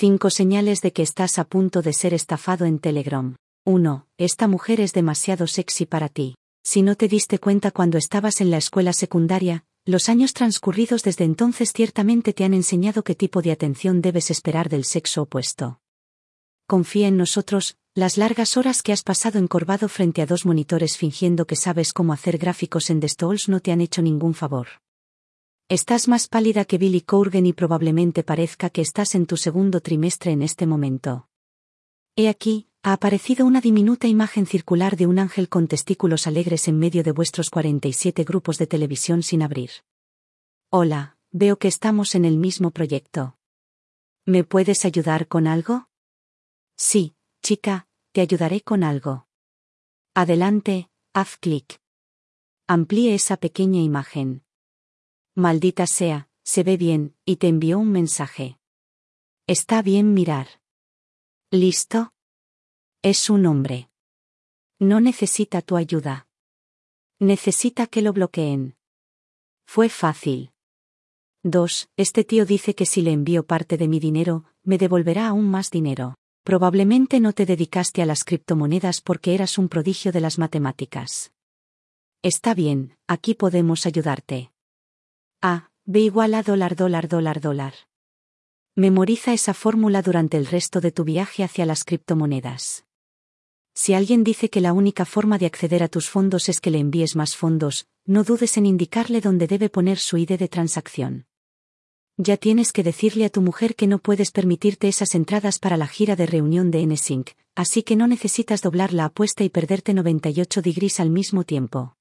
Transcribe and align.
5 0.00 0.30
señales 0.30 0.80
de 0.80 0.94
que 0.94 1.02
estás 1.02 1.38
a 1.38 1.44
punto 1.44 1.82
de 1.82 1.92
ser 1.92 2.14
estafado 2.14 2.64
en 2.64 2.78
Telegram. 2.78 3.36
1. 3.66 4.06
Esta 4.16 4.48
mujer 4.48 4.80
es 4.80 4.94
demasiado 4.94 5.46
sexy 5.46 5.84
para 5.84 6.08
ti. 6.08 6.36
Si 6.64 6.80
no 6.80 6.94
te 6.94 7.06
diste 7.06 7.38
cuenta 7.38 7.70
cuando 7.70 7.98
estabas 7.98 8.40
en 8.40 8.50
la 8.50 8.56
escuela 8.56 8.94
secundaria, 8.94 9.66
los 9.84 10.08
años 10.08 10.32
transcurridos 10.32 11.02
desde 11.02 11.24
entonces 11.24 11.74
ciertamente 11.74 12.32
te 12.32 12.44
han 12.44 12.54
enseñado 12.54 13.02
qué 13.02 13.14
tipo 13.14 13.42
de 13.42 13.52
atención 13.52 14.00
debes 14.00 14.30
esperar 14.30 14.70
del 14.70 14.86
sexo 14.86 15.20
opuesto. 15.20 15.80
Confía 16.66 17.08
en 17.08 17.18
nosotros, 17.18 17.76
las 17.94 18.16
largas 18.16 18.56
horas 18.56 18.82
que 18.82 18.94
has 18.94 19.02
pasado 19.02 19.38
encorvado 19.38 19.86
frente 19.90 20.22
a 20.22 20.26
dos 20.26 20.46
monitores 20.46 20.96
fingiendo 20.96 21.46
que 21.46 21.56
sabes 21.56 21.92
cómo 21.92 22.14
hacer 22.14 22.38
gráficos 22.38 22.88
en 22.88 23.00
The 23.00 23.08
Stalls 23.10 23.50
no 23.50 23.60
te 23.60 23.70
han 23.70 23.82
hecho 23.82 24.00
ningún 24.00 24.32
favor. 24.32 24.68
Estás 25.70 26.08
más 26.08 26.26
pálida 26.26 26.64
que 26.64 26.78
Billy 26.78 27.00
Corgan 27.00 27.46
y 27.46 27.52
probablemente 27.52 28.24
parezca 28.24 28.70
que 28.70 28.80
estás 28.80 29.14
en 29.14 29.26
tu 29.26 29.36
segundo 29.36 29.80
trimestre 29.80 30.32
en 30.32 30.42
este 30.42 30.66
momento. 30.66 31.28
He 32.16 32.28
aquí, 32.28 32.66
ha 32.82 32.92
aparecido 32.92 33.46
una 33.46 33.60
diminuta 33.60 34.08
imagen 34.08 34.46
circular 34.46 34.96
de 34.96 35.06
un 35.06 35.20
ángel 35.20 35.48
con 35.48 35.68
testículos 35.68 36.26
alegres 36.26 36.66
en 36.66 36.76
medio 36.76 37.04
de 37.04 37.12
vuestros 37.12 37.50
47 37.50 38.24
grupos 38.24 38.58
de 38.58 38.66
televisión 38.66 39.22
sin 39.22 39.42
abrir. 39.42 39.70
Hola, 40.70 41.16
veo 41.30 41.56
que 41.56 41.68
estamos 41.68 42.16
en 42.16 42.24
el 42.24 42.36
mismo 42.36 42.72
proyecto. 42.72 43.38
¿Me 44.26 44.42
puedes 44.42 44.84
ayudar 44.84 45.28
con 45.28 45.46
algo? 45.46 45.88
Sí, 46.76 47.14
chica, 47.44 47.86
te 48.10 48.22
ayudaré 48.22 48.62
con 48.62 48.82
algo. 48.82 49.28
Adelante, 50.16 50.90
haz 51.12 51.36
clic. 51.36 51.80
Amplíe 52.66 53.14
esa 53.14 53.36
pequeña 53.36 53.80
imagen. 53.80 54.42
Maldita 55.40 55.86
sea, 55.86 56.28
se 56.42 56.62
ve 56.62 56.76
bien, 56.76 57.16
y 57.24 57.36
te 57.36 57.48
envió 57.48 57.78
un 57.78 57.90
mensaje. 57.90 58.58
Está 59.46 59.80
bien 59.80 60.12
mirar. 60.12 60.60
¿Listo? 61.50 62.12
Es 63.00 63.30
un 63.30 63.46
hombre. 63.46 63.88
No 64.78 65.00
necesita 65.00 65.62
tu 65.62 65.78
ayuda. 65.78 66.28
Necesita 67.18 67.86
que 67.86 68.02
lo 68.02 68.12
bloqueen. 68.12 68.76
Fue 69.64 69.88
fácil. 69.88 70.52
2. 71.42 71.88
Este 71.96 72.22
tío 72.24 72.44
dice 72.44 72.74
que 72.74 72.84
si 72.84 73.00
le 73.00 73.12
envío 73.12 73.46
parte 73.46 73.78
de 73.78 73.88
mi 73.88 73.98
dinero, 73.98 74.44
me 74.62 74.76
devolverá 74.76 75.28
aún 75.28 75.50
más 75.50 75.70
dinero. 75.70 76.16
Probablemente 76.44 77.18
no 77.18 77.32
te 77.32 77.46
dedicaste 77.46 78.02
a 78.02 78.06
las 78.06 78.24
criptomonedas 78.24 79.00
porque 79.00 79.34
eras 79.34 79.56
un 79.56 79.70
prodigio 79.70 80.12
de 80.12 80.20
las 80.20 80.38
matemáticas. 80.38 81.32
Está 82.20 82.52
bien, 82.52 82.98
aquí 83.06 83.32
podemos 83.32 83.86
ayudarte. 83.86 84.52
A, 85.42 85.70
B 85.86 86.00
igual 86.00 86.34
a 86.34 86.42
dólar 86.42 86.76
dólar 86.76 87.08
dólar 87.08 87.40
dólar. 87.40 87.72
Memoriza 88.76 89.32
esa 89.32 89.54
fórmula 89.54 90.02
durante 90.02 90.36
el 90.36 90.44
resto 90.44 90.82
de 90.82 90.92
tu 90.92 91.04
viaje 91.04 91.42
hacia 91.42 91.64
las 91.64 91.84
criptomonedas. 91.84 92.84
Si 93.72 93.94
alguien 93.94 94.22
dice 94.22 94.50
que 94.50 94.60
la 94.60 94.74
única 94.74 95.06
forma 95.06 95.38
de 95.38 95.46
acceder 95.46 95.82
a 95.82 95.88
tus 95.88 96.10
fondos 96.10 96.50
es 96.50 96.60
que 96.60 96.70
le 96.70 96.78
envíes 96.78 97.16
más 97.16 97.36
fondos, 97.36 97.86
no 98.04 98.22
dudes 98.22 98.58
en 98.58 98.66
indicarle 98.66 99.22
dónde 99.22 99.46
debe 99.46 99.70
poner 99.70 99.96
su 99.96 100.18
ID 100.18 100.38
de 100.38 100.48
transacción. 100.48 101.24
Ya 102.18 102.36
tienes 102.36 102.70
que 102.70 102.82
decirle 102.82 103.24
a 103.24 103.30
tu 103.30 103.40
mujer 103.40 103.76
que 103.76 103.86
no 103.86 103.98
puedes 103.98 104.32
permitirte 104.32 104.88
esas 104.88 105.14
entradas 105.14 105.58
para 105.58 105.78
la 105.78 105.86
gira 105.86 106.16
de 106.16 106.26
reunión 106.26 106.70
de 106.70 106.86
NSYNC, 106.86 107.30
así 107.54 107.82
que 107.82 107.96
no 107.96 108.06
necesitas 108.06 108.60
doblar 108.60 108.92
la 108.92 109.06
apuesta 109.06 109.42
y 109.42 109.48
perderte 109.48 109.94
98 109.94 110.60
degrees 110.60 111.00
al 111.00 111.08
mismo 111.08 111.44
tiempo. 111.44 111.96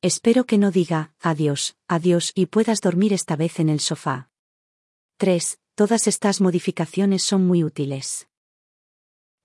Espero 0.00 0.44
que 0.46 0.58
no 0.58 0.70
diga, 0.70 1.12
adiós, 1.18 1.76
adiós 1.88 2.30
y 2.36 2.46
puedas 2.46 2.80
dormir 2.80 3.12
esta 3.12 3.34
vez 3.34 3.58
en 3.58 3.68
el 3.68 3.80
sofá. 3.80 4.30
3. 5.16 5.58
Todas 5.74 6.06
estas 6.06 6.40
modificaciones 6.40 7.24
son 7.24 7.44
muy 7.44 7.64
útiles. 7.64 8.28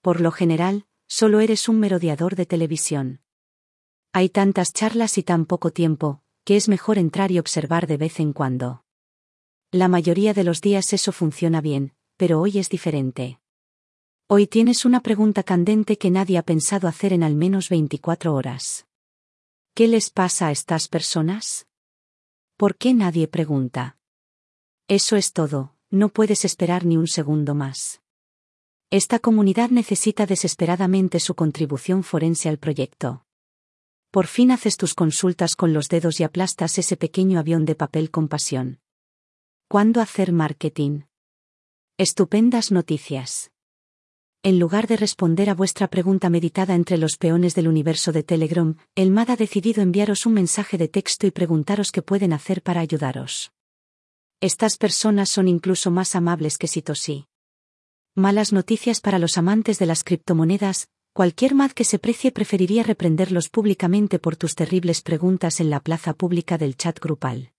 Por 0.02 0.22
lo 0.22 0.32
general, 0.32 0.86
solo 1.08 1.40
eres 1.40 1.68
un 1.70 1.80
merodeador 1.80 2.36
de 2.36 2.46
televisión. 2.46 3.22
Hay 4.12 4.30
tantas 4.30 4.74
charlas 4.74 5.18
y 5.18 5.24
tan 5.24 5.48
poco 5.48 5.72
tiempo, 5.72 6.22
que 6.44 6.56
es 6.56 6.70
mejor 6.70 7.00
entrar 7.00 7.32
y 7.32 7.40
observar 7.40 7.88
de 7.88 7.98
vez 7.98 8.20
en 8.20 8.32
cuando. 8.32 8.86
La 9.72 9.88
mayoría 9.88 10.36
de 10.36 10.44
los 10.44 10.62
días 10.62 10.94
eso 10.94 11.12
funciona 11.12 11.62
bien, 11.62 11.96
pero 12.16 12.40
hoy 12.40 12.60
es 12.60 12.70
diferente. 12.70 13.40
Hoy 14.28 14.46
tienes 14.46 14.86
una 14.86 15.00
pregunta 15.00 15.42
candente 15.42 15.98
que 15.98 16.12
nadie 16.12 16.38
ha 16.38 16.44
pensado 16.44 16.88
hacer 16.88 17.12
en 17.12 17.24
al 17.24 17.34
menos 17.34 17.70
24 17.70 18.36
horas. 18.36 18.86
¿Qué 19.76 19.88
les 19.88 20.12
pasa 20.12 20.50
a 20.50 20.52
estas 20.52 20.88
personas? 20.88 21.66
¿Por 22.58 22.76
qué 22.76 22.94
nadie 22.94 23.28
pregunta? 23.28 23.98
Eso 24.88 25.16
es 25.16 25.34
todo, 25.34 25.76
no 25.90 26.10
puedes 26.10 26.46
esperar 26.46 26.86
ni 26.86 26.96
un 26.96 27.08
segundo 27.08 27.56
más. 27.56 28.04
Esta 28.92 29.18
comunidad 29.18 29.72
necesita 29.72 30.28
desesperadamente 30.28 31.20
su 31.20 31.34
contribución 31.34 32.04
forense 32.04 32.50
al 32.50 32.60
proyecto. 32.60 33.26
Por 34.12 34.28
fin 34.28 34.52
haces 34.52 34.78
tus 34.78 34.94
consultas 34.94 35.56
con 35.56 35.74
los 35.74 35.90
dedos 35.90 36.20
y 36.20 36.24
aplastas 36.24 36.78
ese 36.78 36.96
pequeño 36.96 37.40
avión 37.40 37.66
de 37.66 37.74
papel 37.74 38.12
con 38.12 38.28
pasión. 38.28 38.80
¿Cuándo 39.68 40.02
hacer 40.02 40.34
marketing? 40.34 41.06
Estupendas 41.98 42.72
noticias. 42.72 43.53
En 44.46 44.60
lugar 44.60 44.88
de 44.88 44.98
responder 44.98 45.50
a 45.50 45.54
vuestra 45.54 45.88
pregunta 45.88 46.30
meditada 46.30 46.76
entre 46.76 46.98
los 46.98 47.16
peones 47.16 47.56
del 47.56 47.70
universo 47.70 48.12
de 48.12 48.24
Telegram, 48.24 48.76
el 48.94 49.10
MAD 49.10 49.30
ha 49.30 49.36
decidido 49.38 49.82
enviaros 49.82 50.26
un 50.26 50.34
mensaje 50.34 50.78
de 50.78 50.90
texto 50.90 51.26
y 51.26 51.32
preguntaros 51.32 51.94
qué 51.94 52.02
pueden 52.02 52.34
hacer 52.34 52.62
para 52.62 52.82
ayudaros. 52.82 53.54
Estas 54.42 54.76
personas 54.76 55.30
son 55.30 55.48
incluso 55.48 55.92
más 55.92 56.14
amables 56.14 56.58
que 56.58 56.68
Sitoshi. 56.68 57.28
Malas 58.16 58.52
noticias 58.52 59.00
para 59.00 59.18
los 59.18 59.38
amantes 59.38 59.80
de 59.80 59.86
las 59.86 60.04
criptomonedas, 60.04 60.90
cualquier 61.14 61.56
MAD 61.56 61.72
que 61.72 61.86
se 61.86 61.98
precie 61.98 62.34
preferiría 62.34 62.84
reprenderlos 62.84 63.48
públicamente 63.48 64.20
por 64.20 64.36
tus 64.36 64.56
terribles 64.56 65.02
preguntas 65.02 65.62
en 65.62 65.70
la 65.70 65.80
plaza 65.80 66.14
pública 66.14 66.58
del 66.58 66.76
chat 66.76 67.00
grupal. 67.00 67.54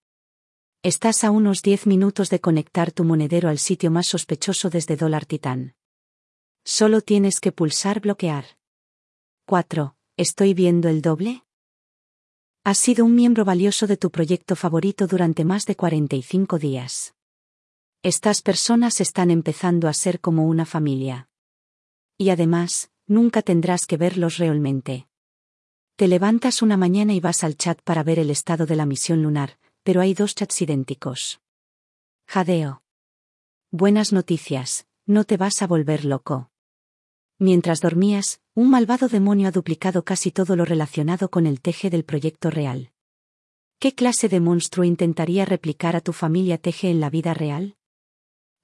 Estás 0.83 1.25
a 1.25 1.31
unos 1.31 1.63
10 1.63 1.87
minutos 1.87 2.29
de 2.29 2.41
conectar 2.41 2.93
tu 2.93 3.05
monedero 3.05 3.49
al 3.49 3.59
sitio 3.59 3.91
más 3.91 4.07
sospechoso 4.07 4.69
desde 4.69 4.97
dólar 4.97 5.25
titán. 5.25 5.77
Solo 6.67 7.03
tienes 7.03 7.41
que 7.41 7.53
pulsar 7.53 8.01
bloquear. 8.01 8.57
4. 9.45 9.97
¿Estoy 10.17 10.55
viendo 10.55 10.89
el 10.89 11.03
doble? 11.03 11.45
Has 12.65 12.79
sido 12.79 13.05
un 13.05 13.15
miembro 13.15 13.45
valioso 13.45 13.87
de 13.87 13.99
tu 13.99 14.11
proyecto 14.11 14.57
favorito 14.57 15.07
durante 15.07 15.45
más 15.45 15.67
de 15.67 15.77
45 15.77 16.59
días. 16.59 17.15
Estas 18.03 18.41
personas 18.41 19.03
están 19.03 19.31
empezando 19.31 19.89
a 19.89 19.93
ser 19.93 20.21
como 20.21 20.47
una 20.47 20.65
familia. 20.65 21.29
Y 22.17 22.31
además, 22.31 22.91
nunca 23.07 23.43
tendrás 23.43 23.87
que 23.87 23.99
verlos 23.99 24.39
realmente. 24.39 25.07
Te 25.97 26.09
levantas 26.09 26.63
una 26.63 26.79
mañana 26.79 27.13
y 27.13 27.21
vas 27.21 27.45
al 27.45 27.59
chat 27.59 27.83
para 27.83 28.03
ver 28.03 28.19
el 28.19 28.31
estado 28.31 28.65
de 28.65 28.77
la 28.77 28.87
misión 28.87 29.23
lunar, 29.23 29.59
pero 29.83 30.01
hay 30.01 30.15
dos 30.15 30.35
chats 30.35 30.63
idénticos. 30.63 31.43
Jadeo. 32.27 32.83
Buenas 33.71 34.15
noticias, 34.15 34.87
no 35.05 35.25
te 35.25 35.37
vas 35.37 35.61
a 35.61 35.67
volver 35.67 36.07
loco. 36.07 36.51
Mientras 37.45 37.83
dormías, 37.83 38.41
un 38.55 38.71
malvado 38.71 39.07
demonio 39.07 39.49
ha 39.49 39.51
duplicado 39.51 40.03
casi 40.03 40.31
todo 40.31 40.57
lo 40.57 40.65
relacionado 40.65 41.29
con 41.29 41.47
el 41.47 41.61
teje 41.61 41.91
del 41.91 42.03
proyecto 42.03 42.49
real. 42.49 42.91
¿Qué 43.79 43.95
clase 43.95 44.31
de 44.31 44.41
monstruo 44.41 44.83
intentaría 44.83 45.45
replicar 45.45 45.95
a 45.95 46.01
tu 46.01 46.15
familia 46.15 46.57
teje 46.57 46.89
en 46.89 47.01
la 47.01 47.11
vida 47.11 47.35
real? 47.35 47.77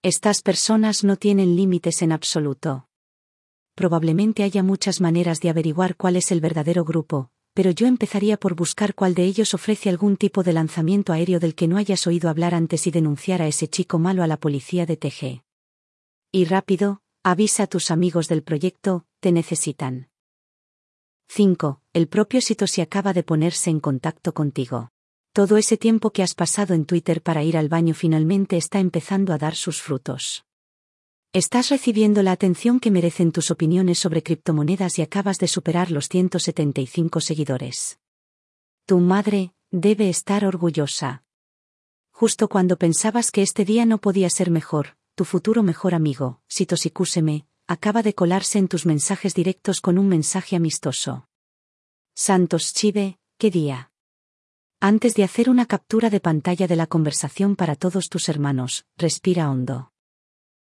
Estas 0.03 0.41
personas 0.41 1.05
no 1.05 1.17
tienen 1.17 1.57
límites 1.57 2.01
en 2.01 2.11
absoluto. 2.11 2.89
Probablemente 3.75 4.45
haya 4.45 4.63
muchas 4.63 5.03
maneras 5.03 5.41
de 5.41 5.51
averiguar 5.51 5.95
cuál 5.95 6.17
es 6.17 6.33
el 6.33 6.41
verdadero 6.41 6.83
grupo, 6.83 7.29
pero 7.53 7.73
yo 7.73 7.87
empezaría 7.87 8.39
por 8.39 8.55
buscar 8.55 8.95
cuál 8.95 9.13
de 9.13 9.25
ellos 9.25 9.53
ofrece 9.53 9.91
algún 9.91 10.17
tipo 10.17 10.43
de 10.43 10.55
lanzamiento 10.55 11.13
aéreo 11.13 11.39
del 11.39 11.55
que 11.55 11.69
no 11.69 11.77
hayas 11.77 12.07
oído 12.07 12.31
hablar 12.31 12.55
antes 12.55 12.87
y 12.87 12.91
denunciar 12.91 13.43
a 13.43 13.47
ese 13.47 13.69
chico 13.69 13.99
malo 13.99 14.23
a 14.23 14.27
la 14.27 14.39
policía 14.39 14.87
de 14.87 14.97
TG. 14.97 15.43
Y 16.33 16.47
rápido, 16.47 17.03
avisa 17.23 17.65
a 17.65 17.67
tus 17.67 17.91
amigos 17.91 18.29
del 18.29 18.43
proyecto, 18.43 19.05
te 19.21 19.31
necesitan. 19.31 20.09
5. 21.29 21.83
El 21.93 22.09
propio 22.09 22.41
Sitoshi 22.41 22.81
acaba 22.81 23.13
de 23.13 23.23
ponerse 23.23 23.71
en 23.71 23.81
contacto 23.81 24.33
contigo. 24.33 24.91
Todo 25.33 25.59
ese 25.59 25.77
tiempo 25.77 26.13
que 26.13 26.23
has 26.23 26.35
pasado 26.35 26.75
en 26.75 26.87
Twitter 26.87 27.23
para 27.23 27.45
ir 27.45 27.57
al 27.57 27.69
baño 27.69 27.95
finalmente 27.95 28.57
está 28.57 28.81
empezando 28.81 29.33
a 29.33 29.39
dar 29.39 29.55
sus 29.55 29.81
frutos. 29.81 30.45
Estás 31.33 31.69
recibiendo 31.69 32.25
la 32.25 32.33
atención 32.33 32.81
que 32.81 32.91
merecen 32.91 33.31
tus 33.31 33.53
opiniones 33.53 34.01
sobre 34.01 34.25
criptomonedas 34.25 34.99
y 34.99 35.03
acabas 35.03 35.39
de 35.39 35.47
superar 35.47 35.93
los 35.93 36.09
175 36.09 37.21
seguidores. 37.21 38.01
Tu 38.87 38.99
madre, 38.99 39.53
debe 39.71 40.09
estar 40.09 40.45
orgullosa. 40.45 41.23
Justo 42.11 42.49
cuando 42.49 42.77
pensabas 42.77 43.31
que 43.31 43.43
este 43.43 43.65
día 43.65 43.87
no 43.87 43.99
podía 43.99 44.29
ser 44.31 44.51
mejor, 44.51 44.97
tu 45.21 45.27
futuro 45.27 45.63
mejor 45.63 45.95
amigo, 45.95 46.41
Sitoshi 46.49 46.89
Kuseme, 46.89 47.47
acaba 47.67 48.03
de 48.03 48.15
colarse 48.15 48.59
en 48.59 48.69
tus 48.69 48.87
mensajes 48.87 49.35
directos 49.35 49.83
con 49.83 49.99
un 49.99 50.09
mensaje 50.09 50.57
amistoso. 50.57 51.29
Santos 52.15 52.73
Chive, 52.73 53.19
¿qué 53.37 53.51
día? 53.51 53.93
Antes 54.81 55.15
de 55.15 55.25
hacer 55.25 55.51
una 55.51 55.67
captura 55.67 56.09
de 56.09 56.21
pantalla 56.21 56.67
de 56.67 56.75
la 56.75 56.87
conversación 56.87 57.55
para 57.55 57.77
todos 57.77 58.09
tus 58.09 58.31
hermanos, 58.31 58.87
respira 58.97 59.51
hondo. 59.51 59.93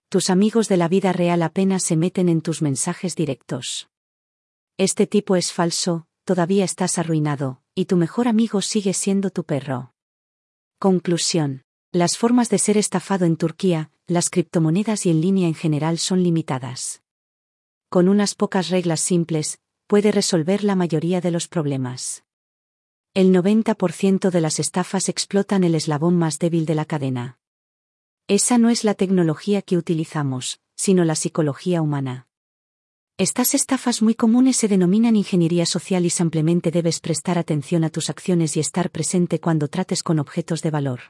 Tus 0.09 0.29
amigos 0.29 0.67
de 0.67 0.75
la 0.75 0.89
vida 0.89 1.13
real 1.13 1.43
apenas 1.43 1.83
se 1.83 1.95
meten 1.95 2.27
en 2.27 2.41
tus 2.41 2.61
mensajes 2.61 3.15
directos. 3.15 3.87
Este 4.75 5.07
tipo 5.07 5.37
es 5.37 5.53
falso, 5.53 6.07
todavía 6.25 6.65
estás 6.65 6.97
arruinado, 6.97 7.61
y 7.73 7.85
tu 7.85 7.95
mejor 7.95 8.27
amigo 8.27 8.61
sigue 8.61 8.93
siendo 8.93 9.29
tu 9.29 9.45
perro. 9.45 9.93
Conclusión. 10.77 11.63
Las 11.93 12.17
formas 12.17 12.49
de 12.49 12.57
ser 12.57 12.77
estafado 12.77 13.25
en 13.25 13.35
Turquía, 13.35 13.91
las 14.07 14.29
criptomonedas 14.29 15.05
y 15.05 15.09
en 15.09 15.19
línea 15.19 15.49
en 15.49 15.53
general 15.53 15.97
son 15.97 16.23
limitadas. 16.23 17.03
Con 17.89 18.07
unas 18.07 18.33
pocas 18.33 18.69
reglas 18.69 19.01
simples, 19.01 19.59
puede 19.87 20.13
resolver 20.13 20.63
la 20.63 20.75
mayoría 20.75 21.19
de 21.19 21.31
los 21.31 21.49
problemas. 21.49 22.23
El 23.13 23.33
90% 23.33 24.29
de 24.29 24.39
las 24.39 24.57
estafas 24.61 25.09
explotan 25.09 25.65
el 25.65 25.75
eslabón 25.75 26.15
más 26.17 26.39
débil 26.39 26.65
de 26.65 26.75
la 26.75 26.85
cadena. 26.85 27.39
Esa 28.29 28.57
no 28.57 28.69
es 28.69 28.85
la 28.85 28.93
tecnología 28.93 29.61
que 29.61 29.75
utilizamos, 29.75 30.61
sino 30.77 31.03
la 31.03 31.15
psicología 31.15 31.81
humana. 31.81 32.29
Estas 33.17 33.53
estafas 33.53 34.01
muy 34.01 34.15
comunes 34.15 34.55
se 34.55 34.69
denominan 34.69 35.17
ingeniería 35.17 35.65
social 35.65 36.05
y 36.05 36.09
simplemente 36.09 36.71
debes 36.71 37.01
prestar 37.01 37.37
atención 37.37 37.83
a 37.83 37.89
tus 37.89 38.09
acciones 38.09 38.55
y 38.55 38.61
estar 38.61 38.91
presente 38.91 39.41
cuando 39.41 39.67
trates 39.67 40.03
con 40.03 40.19
objetos 40.19 40.61
de 40.61 40.71
valor. 40.71 41.01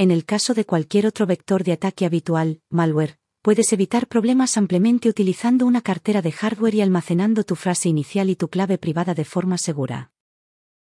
En 0.00 0.12
el 0.12 0.24
caso 0.24 0.54
de 0.54 0.64
cualquier 0.64 1.08
otro 1.08 1.26
vector 1.26 1.64
de 1.64 1.72
ataque 1.72 2.06
habitual, 2.06 2.62
malware, 2.70 3.18
puedes 3.42 3.72
evitar 3.72 4.06
problemas 4.06 4.56
ampliamente 4.56 5.08
utilizando 5.08 5.66
una 5.66 5.80
cartera 5.82 6.22
de 6.22 6.30
hardware 6.30 6.76
y 6.76 6.82
almacenando 6.82 7.42
tu 7.42 7.56
frase 7.56 7.88
inicial 7.88 8.30
y 8.30 8.36
tu 8.36 8.46
clave 8.46 8.78
privada 8.78 9.14
de 9.14 9.24
forma 9.24 9.58
segura. 9.58 10.12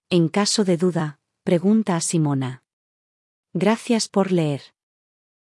En 0.09 0.27
caso 0.27 0.65
de 0.65 0.75
duda, 0.75 1.21
pregunta 1.45 1.95
a 1.95 2.01
Simona. 2.01 2.65
Gracias 3.53 4.09
por 4.09 4.33
leer. 4.33 4.73